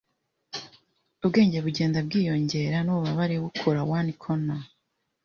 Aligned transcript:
Ubwenge 1.25 1.57
bugenda 1.65 1.97
bwiyongera, 2.07 2.77
nububabare 2.83 3.35
bukura. 3.43 3.81
(oneconor) 3.97 4.63